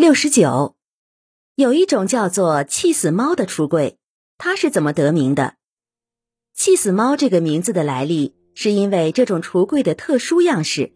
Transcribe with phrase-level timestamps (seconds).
[0.00, 0.76] 六十九，
[1.56, 3.98] 有一种叫做“气死猫”的橱柜，
[4.38, 5.54] 它是怎么得名的
[6.54, 10.92] ？“气死猫”这个名字的来历，是因为这种橱柜的特殊样式。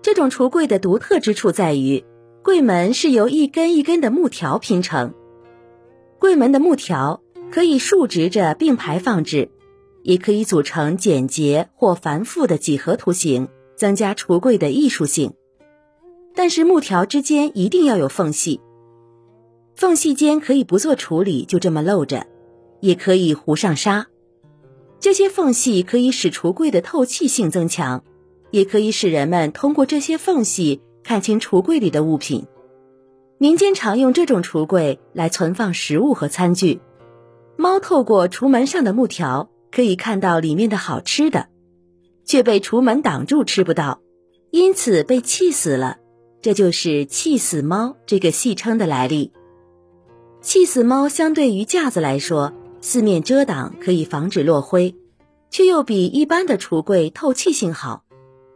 [0.00, 2.04] 这种橱柜的独特之处在于，
[2.44, 5.12] 柜门是由一根一根的木条拼成。
[6.20, 7.20] 柜门的木条
[7.50, 9.50] 可以竖直着并排放置，
[10.04, 15.34] 也可以组成简洁或繁复的几何图形，增加橱柜的艺术性。
[16.42, 18.62] 但是木条之间一定要有缝隙，
[19.74, 22.26] 缝隙间可以不做处理就这么露着，
[22.80, 24.06] 也可以糊上纱。
[25.00, 28.02] 这些缝隙可以使橱柜的透气性增强，
[28.52, 32.46] 也可以使人们通过这些缝隙看清橱柜里的物品。
[33.36, 36.80] 民间常用这种橱柜来存放食物和餐具。
[37.58, 41.48] 猫透过橱门上的木条可以看到里面的好吃的，
[42.24, 44.00] 却被橱门挡住吃不到，
[44.50, 45.98] 因此被气死了。
[46.42, 49.32] 这就是“气死猫”这个戏称的来历。
[50.40, 54.94] 气死猫相对于架子来说，四面遮挡可以防止落灰，
[55.50, 58.04] 却又比一般的橱柜透气性好，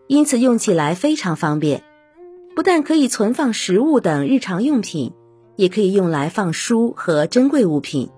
[0.06, 1.84] 因此用起来非常方便。
[2.56, 5.12] 不但可以存放食物等日常用品，
[5.56, 8.08] 也可以用来放书和珍贵物品。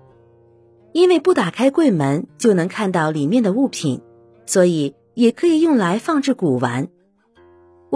[0.93, 4.01] 因为不打开柜门就能看到里面的物品，
[4.45, 6.87] 所以也可以用来放置古玩。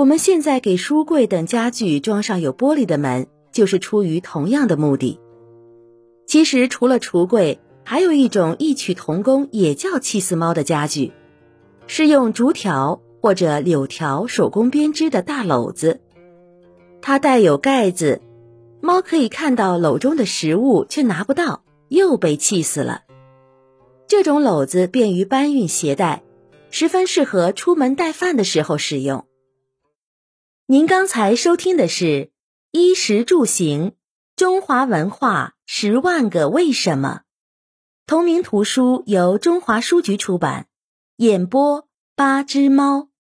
[0.02, 5.20] 我们现在给书柜等家具装上有玻璃的门，就是出于同样的目的。
[6.26, 11.14] 其实，除了橱柜，还有一种异曲同工，也叫气死猫的家具，
[11.86, 16.02] 是用竹条或者柳条手工编织的大篓子。
[17.00, 18.24] 它带有盖子，
[18.82, 23.02] 猫可以看到篓中的食物，却拿不到，又被气死了。
[24.08, 26.24] 这种篓子便于搬运携带，
[26.72, 29.26] 十分适合出门带饭的时候使用。
[30.72, 32.06] 您刚才收听的是
[32.72, 33.92] 《衣食住行：
[34.38, 37.24] 中华文化十万个为什么》，
[38.08, 40.68] 同名图书由中华书局出版，
[41.18, 43.11] 演播八只猫。